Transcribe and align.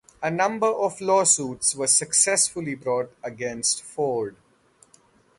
A 0.23 0.31
number 0.31 0.65
of 0.65 0.99
lawsuits 0.99 1.75
were 1.75 1.85
successfully 1.85 2.73
brought 2.73 3.15
against 3.23 3.83
Ford. 3.83 4.35